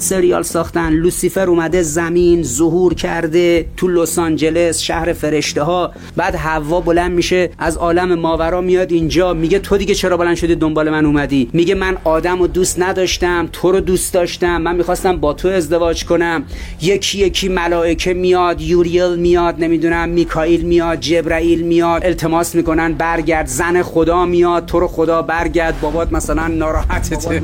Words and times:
سریال 0.00 0.42
ساختن. 0.42 0.90
لوسیفر 0.90 1.48
اومده 1.48 1.82
زمین 1.82 2.42
ظهور 2.42 2.94
کرده 2.94 3.66
تو 3.76 3.88
لس 3.88 4.18
آنجلس 4.18 4.80
شهر 4.80 5.12
فرشته 5.12 5.62
ها 5.62 5.92
بعد 6.16 6.34
هوا 6.34 6.80
بلند 6.80 7.12
میشه 7.12 7.50
از 7.58 7.76
عالم 7.76 8.14
ماورا 8.14 8.60
میاد 8.60 8.92
اینجا. 8.92 9.34
میگه 9.34 9.58
تو 9.58 9.76
دیگه 9.76 9.94
چرا 9.94 10.16
بلند 10.16 10.36
شدی 10.36 10.54
دنبال 10.54 10.90
من 10.90 11.06
اومدی؟ 11.06 11.50
میگه 11.52 11.74
من 11.74 11.96
آدم 12.04 12.40
و 12.40 12.46
دوست 12.46 12.80
نداشتم 12.82 13.48
تو 13.52 13.72
رو 13.72 13.80
دوست 13.80 14.14
داشتم. 14.14 14.62
من 14.62 14.76
می‌خواستم 14.76 15.16
با 15.16 15.32
تو 15.32 15.48
ازدواج 15.48 16.04
کنم. 16.04 16.44
یکی 16.82 17.18
یکی 17.18 17.48
ملائکه 17.48 18.14
میاد 18.14 18.60
یوریل 18.60 19.16
میاد 19.16 19.54
نمی‌دونم 19.58 20.08
میکائیل 20.08 20.62
میاد 20.62 21.00
جبرائیل 21.00 21.62
میاد 21.62 22.04
التماس 22.04 22.54
می‌کنن 22.54 22.92
برگرد. 22.92 23.46
زن 23.46 23.82
خدا 23.82 24.24
میاد 24.24 24.66
تو 24.66 24.80
رو 24.80 24.88
خدا 24.88 25.22
برگرد. 25.22 25.80
بابات 25.80 26.12
مثلا 26.12 26.46
ناراحتته 26.46 27.40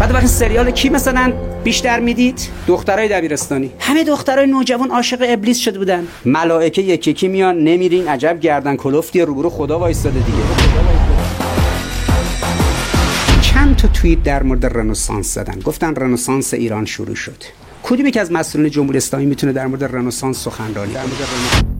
بعد 0.00 0.14
وقتی 0.14 0.26
سریال 0.26 0.70
کی 0.70 0.88
مثلا 0.88 1.32
بیشتر 1.64 2.00
می‌دید؟ 2.00 2.48
دخترای 2.66 3.08
دبیرستانی. 3.08 3.70
همه 3.78 4.04
دخترای 4.04 4.46
نوجوان 4.46 4.90
عاشق 4.90 5.24
ابلیس 5.28 5.58
شده 5.58 5.78
بودن. 5.78 6.06
ملائکه 6.24 6.82
یکی 6.82 7.10
یکی 7.10 7.28
میان 7.28 7.58
نمیرین 7.58 8.08
عجب 8.08 8.40
گردن 8.40 8.76
کلفتی 8.76 9.20
روبرو 9.20 9.50
خدا 9.50 9.78
وایستاده 9.78 10.18
دیگه. 10.18 10.38
چند 13.42 13.76
تا 13.76 13.88
توییت 13.88 14.22
در 14.22 14.42
مورد 14.42 14.66
رنسانس 14.66 15.34
زدن. 15.34 15.60
گفتن 15.60 15.94
رنسانس 15.94 16.54
ایران 16.54 16.84
شروع 16.84 17.14
شد. 17.14 17.44
کدوم 17.82 18.10
که 18.10 18.20
از 18.20 18.32
مسئولین 18.32 18.70
جمهوری 18.70 18.98
اسلامی 18.98 19.26
می‌تونه 19.26 19.52
در 19.52 19.66
مورد 19.66 19.84
رنسانس 19.84 20.44
سخنرانی؟ 20.44 20.92
کنه 20.92 21.73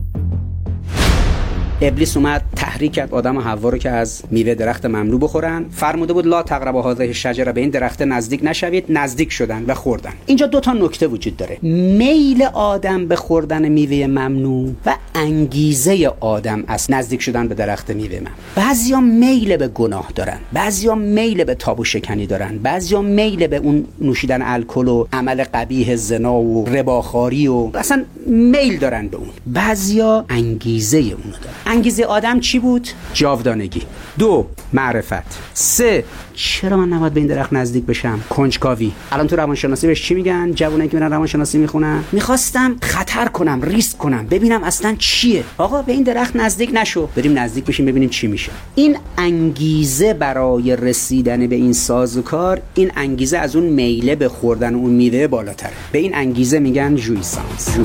ابلیس 1.86 2.16
اومد 2.16 2.42
تحریک 2.56 2.92
کرد 2.92 3.14
آدم 3.14 3.36
و 3.36 3.40
حوا 3.40 3.68
رو 3.68 3.78
که 3.78 3.90
از 3.90 4.22
میوه 4.30 4.54
درخت 4.54 4.86
ممنوع 4.86 5.20
بخورن. 5.20 5.64
فرموده 5.70 6.12
بود 6.12 6.26
لا 6.26 6.42
تقربا 6.42 6.82
هذه 6.82 7.12
شجره 7.12 7.52
به 7.52 7.60
این 7.60 7.70
درخت 7.70 8.02
نزدیک 8.02 8.40
نشوید. 8.42 8.84
نزدیک 8.88 9.32
شدن 9.32 9.64
و 9.68 9.74
خوردن. 9.74 10.12
اینجا 10.26 10.46
دو 10.46 10.60
تا 10.60 10.72
نکته 10.72 11.06
وجود 11.06 11.36
داره. 11.36 11.58
میل 11.62 12.42
آدم 12.54 13.06
به 13.06 13.16
خوردن 13.16 13.68
میوه 13.68 14.06
ممنوع 14.06 14.72
و 14.86 14.96
انگیزه 15.14 16.12
آدم 16.20 16.64
از 16.66 16.90
نزدیک 16.90 17.22
شدن 17.22 17.48
به 17.48 17.54
درخت 17.54 17.90
میوه 17.90 18.18
ممنوع. 18.18 18.32
بعضیا 18.56 19.00
میل 19.00 19.56
به 19.56 19.68
گناه 19.68 20.08
دارن. 20.14 20.38
بعضیا 20.52 20.94
میل 20.94 21.44
به 21.44 21.54
تابو 21.54 21.84
شکنی 21.84 22.26
دارن. 22.26 22.58
بعضیا 22.58 23.02
میل 23.02 23.46
به 23.46 23.56
اون 23.56 23.84
نوشیدن 24.00 24.42
الکل 24.42 24.88
و 24.88 25.06
عمل 25.12 25.44
قبیح 25.54 25.96
زنا 25.96 26.34
و 26.34 26.64
رباخاری 26.64 27.46
و 27.48 27.70
اصلا 27.74 28.04
میل 28.26 28.78
دارن 28.78 29.08
به 29.08 29.16
اون. 29.16 29.28
بعضیا 29.46 30.24
انگیزه 30.28 30.98
اونو 30.98 31.36
دارن. 31.42 31.73
انگیزه 31.74 32.04
آدم 32.04 32.40
چی 32.40 32.58
بود؟ 32.58 32.88
جاودانگی. 33.14 33.82
دو 34.18 34.46
معرفت. 34.72 35.38
سه 35.54 36.04
چرا 36.34 36.76
من 36.76 36.88
نباید 36.88 37.14
به 37.14 37.20
این 37.20 37.28
درخت 37.28 37.52
نزدیک 37.52 37.84
بشم؟ 37.84 38.20
کنجکاوی. 38.30 38.92
الان 39.12 39.26
تو 39.26 39.36
روانشناسی 39.36 39.86
بهش 39.86 40.02
چی 40.02 40.14
میگن؟ 40.14 40.52
جوونایی 40.52 40.90
که 40.90 40.96
میرن 40.96 41.10
روانشناسی 41.12 41.58
می‌خونن؟ 41.58 42.04
می‌خواستم 42.12 42.76
خطر 42.82 43.28
کنم 43.28 43.62
ریسک 43.62 43.98
کنم 43.98 44.26
ببینم 44.26 44.64
اصلا 44.64 44.94
چیه. 44.98 45.44
آقا 45.58 45.82
به 45.82 45.92
این 45.92 46.02
درخت 46.02 46.36
نزدیک 46.36 46.70
نشو. 46.72 47.08
بریم 47.16 47.38
نزدیک 47.38 47.64
بشیم 47.64 47.86
ببینیم 47.86 48.08
چی 48.08 48.26
میشه. 48.26 48.52
این 48.74 48.96
انگیزه 49.18 50.14
برای 50.14 50.76
رسیدن 50.76 51.46
به 51.46 51.56
این 51.56 51.72
سازوکار 51.72 52.60
این 52.74 52.90
انگیزه 52.96 53.38
از 53.38 53.56
اون 53.56 53.64
میله 53.64 54.14
به 54.14 54.28
خوردن 54.28 54.74
اون 54.74 54.90
میوه 54.90 55.26
بالاتره. 55.26 55.72
به 55.92 55.98
این 55.98 56.14
انگیزه 56.14 56.58
میگن 56.58 56.96
جویسانس 56.96 57.78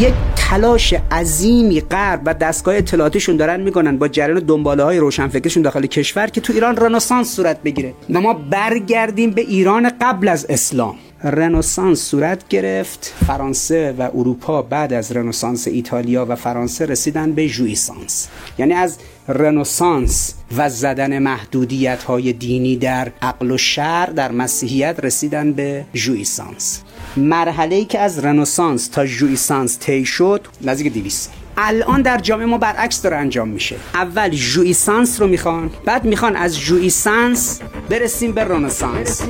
یک 0.00 0.14
تلاش 0.52 0.94
عظیمی 1.10 1.80
غرب 1.80 2.20
و 2.24 2.34
دستگاه 2.34 2.76
اطلاعاتیشون 2.76 3.36
دارن 3.36 3.60
می‌کنن 3.60 3.98
با 3.98 4.08
جریان 4.08 4.38
دنباله 4.38 4.82
های 4.82 4.98
روشنفکرشون 4.98 5.62
داخل 5.62 5.86
کشور 5.86 6.26
که 6.26 6.40
تو 6.40 6.52
ایران 6.52 6.76
رنسانس 6.76 7.36
صورت 7.36 7.62
بگیره. 7.62 7.94
و 8.10 8.20
ما 8.20 8.34
برگردیم 8.34 9.30
به 9.30 9.40
ایران 9.40 9.92
قبل 10.00 10.28
از 10.28 10.46
اسلام. 10.48 10.94
رنسانس 11.24 12.00
صورت 12.00 12.48
گرفت. 12.48 13.14
فرانسه 13.26 13.94
و 13.98 14.02
اروپا 14.14 14.62
بعد 14.62 14.92
از 14.92 15.12
رنسانس 15.12 15.68
ایتالیا 15.68 16.26
و 16.28 16.36
فرانسه 16.36 16.86
رسیدن 16.86 17.32
به 17.32 17.48
جویسانس 17.48 18.28
یعنی 18.58 18.72
از 18.72 18.98
رنسانس 19.28 20.34
و 20.56 20.70
زدن 20.70 21.18
محدودیت 21.18 22.02
های 22.02 22.32
دینی 22.32 22.76
در 22.76 23.12
عقل 23.22 23.50
و 23.50 23.58
شر 23.58 24.06
در 24.06 24.32
مسیحیت 24.32 25.00
رسیدن 25.02 25.52
به 25.52 25.84
جویسانس 25.94 26.82
مرحله 27.16 27.76
ای 27.76 27.84
که 27.84 27.98
از 27.98 28.18
رنسانس 28.18 28.88
تا 28.88 29.06
jouissance 29.06 29.78
طی 29.78 30.04
شد 30.04 30.46
نزدیک 30.62 30.92
200 30.92 31.32
الان 31.56 32.02
در 32.02 32.18
جامعه 32.18 32.46
ما 32.46 32.58
برعکس 32.58 33.02
داره 33.02 33.16
انجام 33.16 33.48
میشه. 33.48 33.76
اول 33.94 34.28
jouissance 34.28 35.20
رو 35.20 35.26
می‌خوان 35.26 35.70
بعد 35.84 36.04
می‌خوان 36.04 36.36
از 36.36 36.60
jouissance 36.60 37.60
برسیم 37.88 38.32
به 38.32 38.44
رنسانس. 38.44 39.22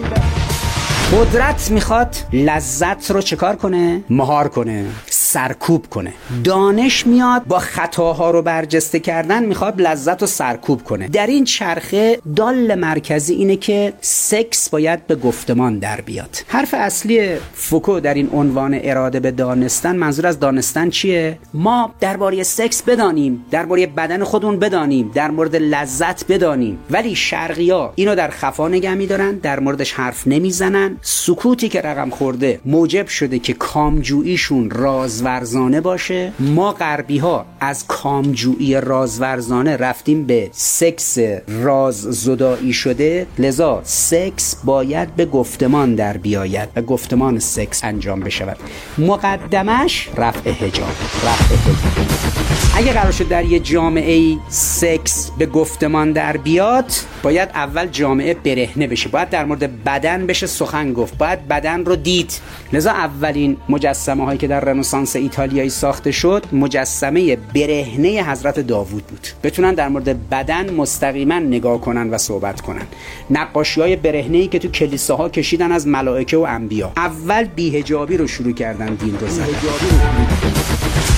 قدرت 1.12 1.70
می‌خواد 1.70 2.16
لذت 2.32 3.10
رو 3.10 3.20
چکار 3.20 3.56
کنه؟ 3.56 4.04
مهار 4.10 4.48
کنه 4.48 4.86
سرکوب 5.06 5.86
کنه. 5.86 6.12
دانش 6.44 7.06
میاد 7.06 7.44
با 7.44 7.58
خطاها 7.58 8.30
رو 8.30 8.42
برجسته 8.42 9.00
کردن 9.00 9.44
می‌خواد 9.44 9.80
لذت 9.80 10.20
رو 10.20 10.26
سرکوب 10.26 10.82
کنه. 10.82 11.08
در 11.08 11.26
این 11.26 11.44
چرخه 11.44 12.18
دال 12.36 12.74
مرکزی 12.74 13.34
اینه 13.34 13.56
که 13.56 13.92
سکس 14.00 14.70
باید 14.70 15.06
به 15.06 15.16
گفتمان 15.16 15.78
در 15.78 16.00
بیاد. 16.00 16.44
حرف 16.48 16.74
اصلی 16.78 17.36
فوکو 17.54 18.00
در 18.00 18.14
این 18.14 18.30
عنوان 18.32 18.80
اراده 18.82 19.20
به 19.20 19.30
دانستن 19.30 19.96
منظور 19.96 20.26
از 20.26 20.40
دانستن 20.40 20.90
چیه؟ 20.90 21.38
ما 21.54 21.94
درباره 22.00 22.42
سکس 22.42 22.82
بدانیم 22.82 23.44
درباره 23.50 23.86
بدن 23.86 24.24
خودمون 24.24 24.58
بدانیم 24.58 25.10
در 25.14 25.30
مورد 25.30 25.56
لذت 25.56 26.32
بدانیم. 26.32 26.78
ولی 26.90 27.14
شرقیا 27.16 27.92
اینو 27.94 28.14
در 28.14 28.30
خفا 28.30 28.68
نگه 28.68 28.94
میدارن 28.94 29.32
در 29.32 29.60
موردش 29.60 29.92
حرف 29.92 30.26
نمی‌زنن. 30.26 30.98
سکوتی 31.04 31.68
که 31.68 31.80
رقم 31.80 32.10
خورده 32.10 32.60
موجب 32.64 33.06
شده 33.06 33.38
که 33.38 33.52
کامجوییشون 33.52 34.70
رازورزانه 34.70 35.80
باشه. 35.80 36.32
ما 36.38 36.72
غربی 36.72 37.18
ها 37.18 37.46
از 37.60 37.86
کامجویی 37.86 38.74
رازورزانه 38.74 39.76
رفتیم 39.76 40.24
به 40.24 40.50
سکس 40.52 41.18
راز 41.48 42.00
زدایی 42.00 42.72
شده. 42.72 43.26
لذا 43.38 43.80
سکس 43.84 44.56
باید 44.64 45.16
به 45.16 45.26
گفتمان 45.26 45.94
در 45.94 46.16
بیاید 46.16 46.68
و 46.76 46.82
گفتمان 46.82 47.38
سکس 47.38 47.84
انجام 47.84 48.20
بشود. 48.20 48.56
مقدمش 48.98 50.08
رفع 50.16 50.50
هجاب 50.50 50.92
رفع 51.24 51.54
هجاب 51.54 52.51
اگه 52.74 52.92
قرار 52.92 53.12
شد 53.12 53.28
در 53.28 53.44
یه 53.44 53.58
جامعه 53.58 54.36
سکس 54.48 55.30
به 55.38 55.46
گفتمان 55.46 56.12
در 56.12 56.36
بیاد 56.36 56.92
باید 57.22 57.48
اول 57.54 57.86
جامعه 57.86 58.34
برهنه 58.34 58.86
بشه. 58.86 59.08
باید 59.08 59.30
در 59.30 59.44
مورد 59.44 59.84
بدن 59.84 60.26
بشه 60.26 60.46
سخن 60.46 60.92
گفت. 60.92 61.18
باید 61.18 61.48
بدن 61.48 61.84
رو 61.84 61.96
دید. 61.96 62.32
لذا 62.72 62.90
اولین 62.90 63.56
مجسمه 63.68 64.24
هایی 64.24 64.38
که 64.38 64.46
در 64.46 64.60
رنسانس 64.60 65.16
ایتالیایی 65.16 65.70
ساخته 65.70 66.10
شد 66.10 66.44
مجسمه 66.52 67.36
برهنه 67.36 68.08
حضرت 68.30 68.60
داوود 68.60 69.06
بود. 69.06 69.26
بتونن 69.42 69.74
در 69.74 69.88
مورد 69.88 70.28
بدن 70.28 70.74
مستقیما 70.74 71.38
نگاه 71.38 71.80
کنن 71.80 72.10
و 72.10 72.18
صحبت 72.18 72.60
کنن. 72.60 72.86
نقاشی 73.30 73.80
های 73.80 73.96
برهنه 73.96 74.38
ای 74.38 74.48
که 74.48 74.58
تو 74.58 74.68
کلیساها 74.68 75.28
کشیدن 75.28 75.72
از 75.72 75.86
ملائکه 75.86 76.36
و 76.36 76.46
انبیا. 76.48 76.92
اول 76.96 77.44
بیهجابی 77.44 78.16
رو 78.16 78.26
شروع 78.26 78.52
کردن 78.52 78.94
دین 78.94 79.18
رو 79.20 79.28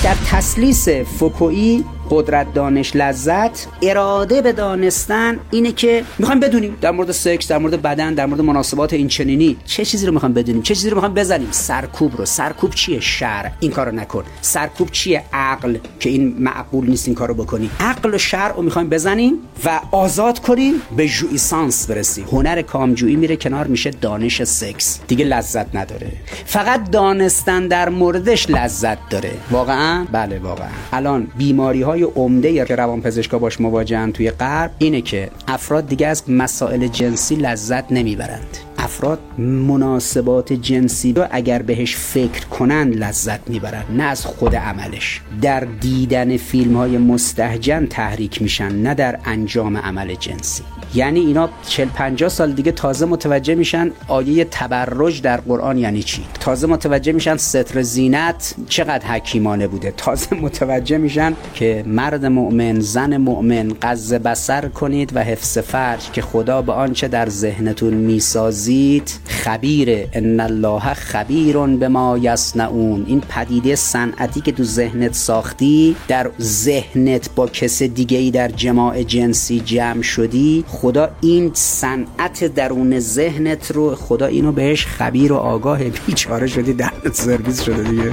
در 0.05 0.15
تسلیس 0.31 0.89
فوکویی 0.89 1.85
قدرت 2.09 2.53
دانش 2.53 2.95
لذت 2.95 3.67
اراده 3.81 4.41
به 4.41 4.51
دانستن 4.51 5.39
اینه 5.51 5.71
که 5.71 6.03
می‌خوایم 6.19 6.39
بدونیم. 6.39 6.77
در 6.81 6.91
مورد 6.91 7.11
سکس 7.11 7.47
در 7.47 7.57
مورد 7.57 7.81
بدن 7.81 8.13
در 8.13 8.25
مورد 8.25 8.41
مناسبات 8.41 8.93
این 8.93 9.07
چنینی 9.07 9.57
چه 9.65 9.85
چیزی 9.85 10.05
رو 10.05 10.13
می‌خوایم 10.13 10.33
بدونیم؟ 10.33 10.61
چه 10.61 10.75
چیزی 10.75 10.89
رو 10.89 10.95
می‌خوایم 10.95 11.15
بزنیم؟ 11.15 11.47
سرکوب 11.51 12.17
رو. 12.17 12.25
سرکوب 12.25 12.73
چیه 12.73 12.99
شر؟ 12.99 13.51
این 13.59 13.71
کارو 13.71 13.91
نکن. 13.91 14.23
سرکوب 14.41 14.91
چیه 14.91 15.23
عقل 15.33 15.77
که 15.99 16.09
این 16.09 16.35
معقول 16.39 16.89
نیست 16.89 17.07
این 17.07 17.15
کارو 17.15 17.33
بکنی؟ 17.33 17.69
عقل 17.79 18.13
و 18.13 18.17
شر 18.17 18.49
رو 18.49 18.61
می‌خوایم 18.61 18.89
بزنیم 18.89 19.33
و 19.65 19.79
آزاد 19.91 20.39
کنیم 20.39 20.73
به 20.97 21.07
جویسانس 21.07 21.87
برسیم. 21.87 22.25
هنر 22.31 22.61
کامجویی 22.61 23.15
میره 23.15 23.35
کنار 23.35 23.67
میشه 23.67 23.91
دانش 23.91 24.43
سکس. 24.43 24.99
دیگه 25.07 25.25
لذت 25.25 25.75
نداره. 25.75 26.11
فقط 26.45 26.91
دانستن 26.91 27.67
در 27.67 27.89
موردش 27.89 28.49
لذت 28.49 29.09
داره. 29.09 29.31
واقعا؟ 29.51 30.05
بله 30.11 30.39
واقعا. 30.39 30.67
الان 30.93 31.27
بیماری 31.37 31.81
های 31.95 32.03
عمده 32.03 32.65
که 32.65 32.75
روانپزشکا 32.75 33.39
باش 33.39 33.61
مواجهن 33.61 34.11
توی 34.11 34.31
غرب 34.31 34.71
اینه 34.77 35.01
که 35.01 35.29
افراد 35.47 35.87
دیگه 35.87 36.07
از 36.07 36.23
مسائل 36.29 36.87
جنسی 36.87 37.35
لذت 37.35 37.91
نمی‌برند. 37.91 38.57
افراد 38.77 39.19
مناسبات 39.37 40.53
جنسی 40.53 41.13
رو 41.13 41.25
اگر 41.31 41.61
بهش 41.61 41.95
فکر 41.95 42.45
کنن 42.45 42.89
لذت 42.89 43.49
می‌برن 43.49 43.83
نه 43.89 44.03
از 44.03 44.25
خود 44.25 44.55
عملش. 44.55 45.21
در 45.41 45.59
دیدن 45.59 46.37
فیلم 46.37 46.77
های 46.77 46.97
مستهجن 46.97 47.85
تحریک 47.85 48.41
میشن 48.41 48.71
نه 48.71 48.93
در 48.93 49.19
انجام 49.25 49.77
عمل 49.77 50.13
جنسی. 50.13 50.63
یعنی 50.93 51.19
اینا 51.19 51.49
40 51.67 51.87
50 51.89 52.29
سال 52.29 52.51
دیگه 52.51 52.71
تازه 52.71 53.05
متوجه 53.05 53.55
میشن 53.55 53.91
آیه 54.07 54.45
تبرج 54.45 55.21
در 55.21 55.37
قرآن 55.37 55.77
یعنی 55.77 56.03
چی. 56.03 56.25
تازه 56.39 56.67
متوجه 56.67 57.11
میشن 57.11 57.37
ستر 57.37 57.81
زینت 57.81 58.55
چقدر 58.69 59.05
حکیمانه 59.05 59.67
بوده. 59.67 59.93
تازه 59.97 60.35
متوجه 60.45 60.97
میشن 60.97 61.33
که 61.53 61.83
مرد 61.87 62.25
مؤمن 62.25 62.79
زن 62.79 63.17
مؤمن 63.17 63.71
قز 63.81 64.13
بسر 64.13 64.67
کنید 64.67 65.15
و 65.15 65.23
حفظ 65.23 65.57
فرج 65.57 66.11
که 66.11 66.21
خدا 66.21 66.61
به 66.61 66.71
آنچه 66.71 67.07
در 67.07 67.29
ذهنتون 67.29 67.93
می‌سازید 67.93 69.11
خبیره 69.27 70.09
ان 70.13 70.39
الله 70.39 70.93
خبیر 70.93 71.55
به 71.57 71.87
ما 71.87 72.17
یصنعون. 72.17 73.05
این 73.07 73.21
پدیده 73.29 73.75
صنعتی 73.75 74.41
که 74.41 74.51
تو 74.51 74.63
ذهنت 74.63 75.13
ساختی 75.13 75.95
در 76.07 76.31
ذهنت 76.41 77.29
با 77.35 77.47
کس 77.47 77.83
دیگه 77.83 78.17
ای 78.17 78.31
در 78.31 78.47
جماع 78.47 79.03
جنسی 79.03 79.59
جمع 79.59 80.01
شدی 80.01 80.63
خدا 80.75 81.09
این 81.21 81.51
صنعت 81.53 82.43
درون 82.43 82.99
ذهنت 82.99 83.71
رو 83.71 83.95
خدا 83.95 84.25
اینو 84.25 84.51
بهش 84.51 84.85
خبیر 84.85 85.33
و 85.33 85.35
آگاه 85.35 85.83
بیچاره 85.83 86.47
شدی 86.47 86.73
در 86.73 86.91
سرویس 87.13 87.61
شده 87.61 87.83
دیگه. 87.83 88.11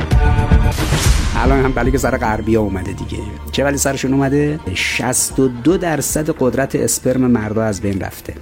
الان 1.36 1.64
هم 1.64 1.72
بلی 1.72 1.90
که 1.90 1.98
سر 1.98 2.16
غربی 2.16 2.56
اومده 2.56 2.92
دیگه. 2.92 3.22
چه 3.52 3.64
ولی 3.64 3.76
سرشون 3.76 4.14
اومده؟ 4.14 4.60
62 4.74 5.76
درصد 5.76 6.30
قدرت 6.30 6.74
اسپرم 6.74 7.20
مردا 7.20 7.62
از 7.62 7.80
بین 7.80 8.00
رفته. 8.00 8.34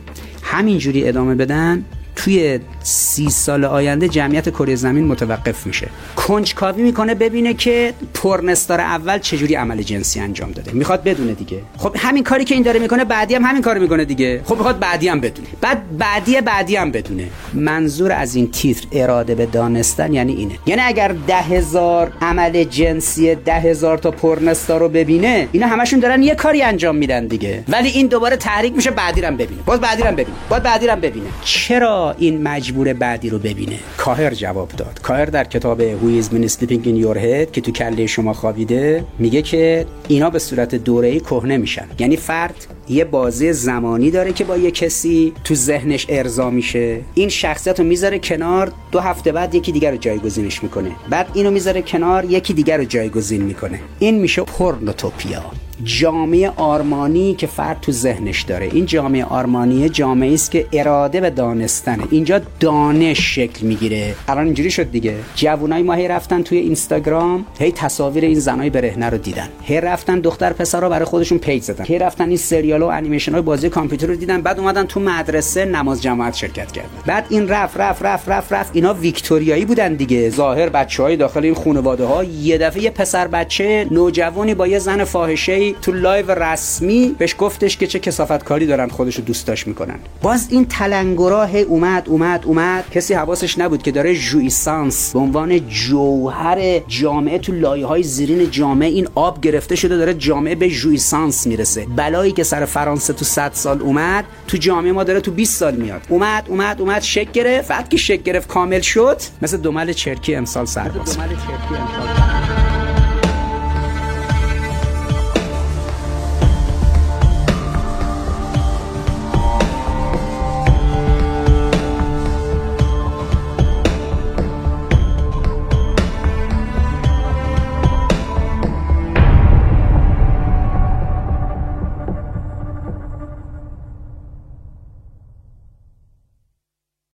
همینجوری 0.42 1.08
ادامه 1.08 1.34
بدن 1.34 1.84
توی 2.24 2.60
سی 2.82 3.30
سال 3.30 3.64
آینده 3.64 4.08
جمعیت 4.08 4.48
کره 4.48 4.74
زمین 4.74 5.04
متوقف 5.04 5.66
میشه. 5.66 5.88
کنجکاوی 6.16 6.82
می‌کنه 6.82 7.14
ببینه 7.14 7.54
که 7.54 7.94
پرنستار 8.14 8.80
اول 8.80 9.18
چجوری 9.18 9.54
عمل 9.54 9.82
جنسی 9.82 10.20
انجام 10.20 10.52
داده. 10.52 10.72
می‌خواد 10.72 11.02
بدونه 11.02 11.32
دیگه. 11.32 11.58
خب 11.76 11.96
همین 11.98 12.24
کاری 12.24 12.44
که 12.44 12.54
این 12.54 12.62
داره 12.62 12.80
می‌کنه 12.80 13.04
بعدی 13.04 13.34
هم 13.34 13.44
همین 13.44 13.62
کارو 13.62 13.80
می‌کنه 13.80 14.04
دیگه. 14.04 14.40
خب 14.44 14.56
می‌خواد 14.56 14.78
بعدی 14.78 15.08
هم 15.08 15.20
بدونه. 15.20 15.48
بعد 15.60 15.98
بعدی 15.98 16.40
بعدی 16.40 16.76
هم 16.76 16.90
بدونه. 16.90 17.28
منظور 17.54 18.12
از 18.12 18.34
این 18.34 18.50
تیتر 18.50 18.86
اراده 18.92 19.34
به 19.34 19.46
دانستن 19.46 20.12
یعنی 20.12 20.32
اینه. 20.32 20.54
یعنی 20.66 20.82
اگر 20.82 21.14
ده 21.26 21.36
هزار 21.36 22.12
عمل 22.22 22.64
جنسی 22.64 23.34
ده 23.34 23.54
هزار 23.54 23.98
تا 23.98 24.10
پرنستار 24.10 24.80
رو 24.80 24.88
ببینه 24.88 25.48
اینا 25.52 25.66
همشون 25.66 26.00
دارن 26.00 26.22
یه 26.22 26.34
کاری 26.34 26.62
انجام 26.62 26.96
میدن 26.96 27.26
دیگه. 27.26 27.64
ولی 27.68 27.88
این 27.88 28.06
دوباره 28.06 28.36
تحریک 28.36 28.76
میشه 28.76 28.90
بعدی 28.90 29.20
هم 29.20 29.36
ببینه. 29.36 29.62
باز 29.66 29.80
بعدی 29.80 30.02
هم 30.02 30.14
ببینه. 30.14 30.36
باز 30.48 30.62
بعدی 30.62 30.88
هم 30.88 31.00
ببینه. 31.00 31.26
چرا 31.44 32.09
این 32.18 32.42
مجبور 32.42 32.92
بعدی 32.92 33.30
رو 33.30 33.38
ببینه. 33.38 33.78
کاهر 33.96 34.34
جواب 34.34 34.68
داد. 34.68 35.00
کاهر 35.02 35.24
در 35.24 35.44
کتاب 35.44 35.80
Who 35.80 36.22
is 36.22 36.26
been 36.26 36.48
sleeping 36.48 36.84
in 36.84 37.52
که 37.52 37.60
تو 37.60 37.72
کله 37.72 38.06
شما 38.06 38.32
خوابیده 38.32 39.04
میگه 39.18 39.42
که 39.42 39.86
اینا 40.08 40.30
به 40.30 40.38
صورت 40.38 40.74
دوره‌ای 40.74 41.20
کهنه 41.20 41.56
میشن. 41.56 41.86
یعنی 41.98 42.16
فرد 42.16 42.66
یه 42.90 43.04
بازی 43.04 43.52
زمانی 43.52 44.10
داره 44.10 44.32
که 44.32 44.44
با 44.44 44.56
یه 44.56 44.70
کسی 44.70 45.32
تو 45.44 45.54
ذهنش 45.54 46.06
ارضا 46.08 46.50
میشه. 46.50 47.00
این 47.14 47.28
شخصیت 47.28 47.80
رو 47.80 47.86
می‌ذاره 47.86 48.18
کنار 48.18 48.72
دو 48.92 49.00
هفته 49.00 49.32
بعد 49.32 49.54
یکی 49.54 49.72
دیگر 49.72 49.90
رو 49.90 49.96
جایگزینش 49.96 50.62
می‌کنه. 50.62 50.90
بعد 51.10 51.26
اینو 51.34 51.50
می‌ذاره 51.50 51.82
کنار 51.82 52.24
یکی 52.24 52.54
دیگر 52.54 52.76
رو 52.76 52.84
جایگزین 52.84 53.42
می‌کنه. 53.42 53.80
این 53.98 54.18
میشه 54.18 54.42
pornotopia. 54.42 55.42
جامعه 55.84 56.50
آرمانی 56.56 57.34
که 57.34 57.46
فرد 57.46 57.80
تو 57.80 57.92
ذهنش 57.92 58.42
داره. 58.42 58.68
این 58.72 58.86
جامعه 58.86 59.24
آرمانی 59.24 59.88
جامعه 59.88 60.34
است 60.34 60.50
که 60.50 60.66
اراده 60.72 61.20
به 61.20 61.30
دانستنه. 61.30 62.04
اینجا 62.10 62.40
دانش 62.60 63.34
شکل 63.34 63.66
می‌گیره. 63.66 64.14
الان 64.28 64.44
اینجوری 64.44 64.70
شد 64.70 64.90
دیگه. 64.90 65.14
جوونای 65.34 65.82
ما 65.82 65.92
هی 65.92 66.08
رفتن 66.08 66.42
توی 66.42 66.58
اینستاگرام 66.58 67.46
هی 67.58 67.72
تصاویر 67.72 68.24
این 68.24 68.38
زنای 68.38 68.70
برهنه 68.70 69.10
رو 69.10 69.18
دیدن. 69.18 69.48
هی 69.62 69.80
رفتن 69.80 70.20
دختر 70.20 70.52
پسر 70.52 70.80
رو 70.80 70.88
برای 70.88 71.04
خودشون 71.04 71.38
page 71.38 71.62
زدن. 71.62 71.84
هی 71.84 71.98
رفتن 71.98 72.28
این 72.28 72.36
سریال 72.36 72.79
و 72.82 72.86
انیمیشن 72.86 73.32
های 73.32 73.42
بازی 73.42 73.68
کامپیوتر 73.68 74.06
رو 74.06 74.16
دیدن 74.16 74.40
بعد 74.40 74.58
اومدن 74.58 74.84
تو 74.86 75.00
مدرسه 75.00 75.64
نماز 75.64 76.02
جماعت 76.02 76.34
شرکت 76.34 76.72
کردن. 76.72 76.88
بعد 77.06 77.26
این 77.28 77.48
رفت 77.48 77.76
رفت 77.76 78.02
رفت 78.02 78.28
رفت 78.28 78.52
رفت. 78.52 78.70
اینا 78.72 78.94
ویکتوریایی 78.94 79.64
بودن 79.64 79.94
دیگه. 79.94 80.30
ظاهر 80.30 80.68
بچهای 80.68 81.16
داخل 81.16 81.44
این 81.44 81.54
خانواده 81.54 82.04
ها 82.04 82.24
یه 82.24 82.58
دفعه 82.58 82.82
یه 82.82 82.90
پسر 82.90 83.28
بچه 83.28 83.86
نوجوانی 83.90 84.54
با 84.54 84.66
یه 84.66 84.78
زن 84.78 85.04
فاحشه 85.04 85.72
تو 85.72 85.92
live 85.92 86.30
رسمی 86.30 87.14
بهش 87.18 87.34
گفتش 87.38 87.76
که 87.76 87.86
چه 87.86 87.98
کثافت 87.98 88.44
کاری 88.44 88.66
دارن 88.66 88.88
خودشو 88.88 89.22
دوست 89.22 89.46
داشت 89.46 89.66
می‌کنن. 89.66 89.98
باز 90.22 90.48
این 90.50 90.66
تلنگراه 90.66 91.56
اومد 91.56 92.08
اومد 92.08 92.42
اومد. 92.46 92.84
کسی 92.90 93.14
حواسش 93.14 93.58
نبود 93.58 93.82
که 93.82 93.90
داره 93.90 94.14
jouissance 94.14 95.12
به 95.12 95.18
عنوان 95.18 95.68
جوهر 95.68 96.78
جامعه 96.88 97.38
تو 97.38 97.52
لایه 97.52 97.86
های 97.86 98.02
زیرین 98.02 98.50
جامعه 98.50 98.88
این 98.88 99.08
آب 99.14 99.40
گرفته 99.40 99.76
شده 99.76 99.96
داره 99.96 100.14
جامعه 100.14 100.54
به 100.54 100.68
jouissance 100.68 101.46
می‌رسه. 101.46 101.86
بلایی 101.96 102.32
که 102.32 102.42
سر 102.42 102.59
فرانسه 102.64 103.12
تو 103.12 103.24
100 103.24 103.50
سال 103.54 103.80
اومد 103.80 104.24
تو 104.48 104.56
جامعه 104.56 104.92
ما 104.92 105.04
داره 105.04 105.20
تو 105.20 105.30
20 105.30 105.58
سال 105.58 105.74
میاد. 105.74 106.02
اومد 106.08 106.44
اومد 106.48 106.80
اومد 106.80 107.02
شکل 107.02 107.32
گرفت. 107.32 107.68
بعد 107.68 107.88
که 107.88 107.96
شکل 107.96 108.22
گرفت 108.22 108.48
کامل 108.48 108.80
شد 108.80 109.20
مثل 109.42 109.56
دومل 109.56 109.92
چرکی 109.92 110.34
امسال 110.34 110.64
سر 110.64 110.90